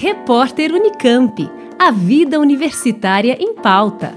[0.00, 1.50] Repórter Unicamp.
[1.76, 4.16] A vida universitária em pauta.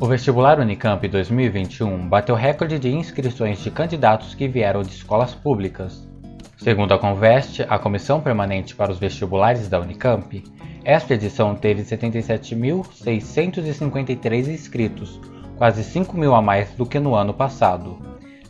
[0.00, 6.08] O vestibular Unicamp 2021 bateu recorde de inscrições de candidatos que vieram de escolas públicas.
[6.56, 10.42] Segundo a Conveste, a Comissão Permanente para os Vestibulares da Unicamp,
[10.82, 15.20] esta edição teve 77.653 inscritos,
[15.56, 17.98] quase 5 mil a mais do que no ano passado.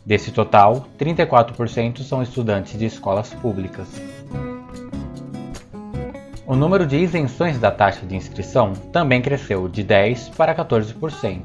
[0.05, 3.87] Desse total, 34% são estudantes de escolas públicas.
[6.45, 11.41] O número de isenções da taxa de inscrição também cresceu de 10% para 14%.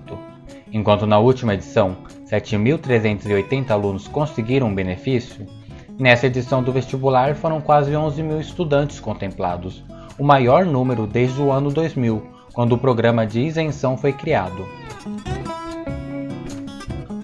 [0.71, 1.97] Enquanto na última edição
[2.27, 5.47] 7.380 alunos conseguiram um benefício,
[5.99, 9.83] nessa edição do vestibular foram quase 11 mil estudantes contemplados,
[10.19, 14.67] o maior número desde o ano 2000, quando o programa de isenção foi criado.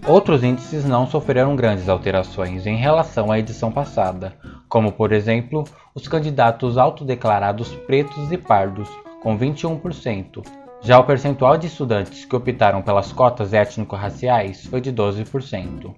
[0.06, 4.34] Outros índices não sofreram grandes alterações em relação à edição passada,
[4.68, 5.64] como por exemplo
[5.96, 8.88] os candidatos autodeclarados pretos e pardos,
[9.20, 10.46] com 21%.
[10.80, 15.92] Já o percentual de estudantes que optaram pelas cotas étnico-raciais foi de 12%.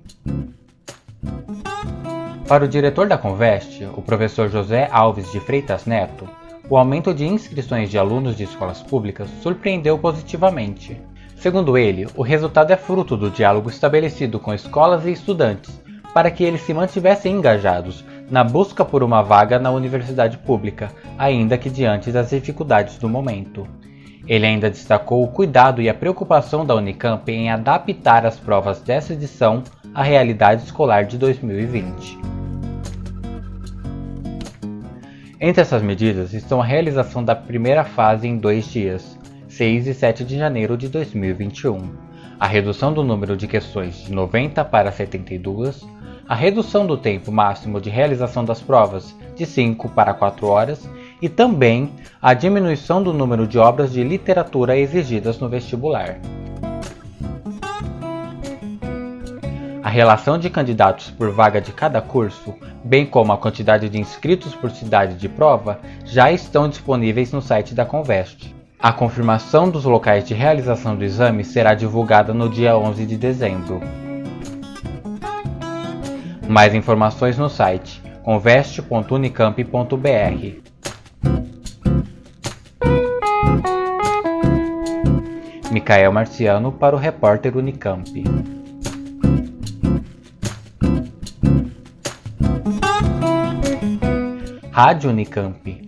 [2.49, 6.27] Para o diretor da Conveste, o professor José Alves de Freitas Neto,
[6.71, 10.99] o aumento de inscrições de alunos de escolas públicas surpreendeu positivamente.
[11.39, 15.81] Segundo ele, o resultado é fruto do diálogo estabelecido com escolas e estudantes
[16.13, 21.57] para que eles se mantivessem engajados na busca por uma vaga na universidade pública, ainda
[21.57, 23.69] que diante das dificuldades do momento.
[24.27, 29.13] Ele ainda destacou o cuidado e a preocupação da Unicamp em adaptar as provas dessa
[29.13, 29.63] edição
[29.95, 32.19] à realidade escolar de 2020.
[35.41, 39.17] Entre essas medidas estão a realização da primeira fase em dois dias,
[39.49, 41.91] 6 e 7 de janeiro de 2021,
[42.39, 45.87] a redução do número de questões de 90 para 72,
[46.29, 50.89] a redução do tempo máximo de realização das provas de 5 para 4 horas
[51.23, 51.91] e também
[52.21, 56.21] a diminuição do número de obras de literatura exigidas no vestibular.
[59.83, 64.55] A relação de candidatos por vaga de cada curso, bem como a quantidade de inscritos
[64.55, 68.58] por cidade de prova, já estão disponíveis no site da Conveste.
[68.81, 73.81] A confirmação dos locais de realização do exame será divulgada no dia 11 de dezembro.
[76.49, 80.69] Mais informações no site conveste.unicamp.br.
[85.73, 88.23] Micael Marciano para o repórter Unicamp.
[94.71, 95.88] Rádio Unicamp.